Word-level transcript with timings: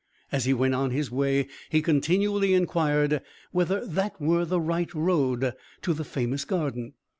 As 0.31 0.45
he 0.45 0.53
went 0.55 0.73
on 0.73 0.89
his 0.89 1.11
way, 1.11 1.47
he 1.69 1.79
continually 1.83 2.55
inquired 2.55 3.21
whether 3.51 3.85
that 3.85 4.19
were 4.19 4.45
the 4.45 4.59
right 4.59 4.91
road 4.95 5.53
to 5.83 5.93
the 5.93 6.03
famous 6.03 6.43
garden. 6.43 6.93